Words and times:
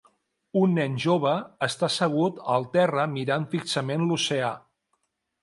Un 0.61 0.71
nen 0.77 0.95
jove 1.03 1.33
està 1.67 1.89
assegut 1.89 2.41
al 2.55 2.67
terra 2.77 3.07
mirant 3.19 3.47
fixament 3.53 4.09
l'oceà 4.09 4.51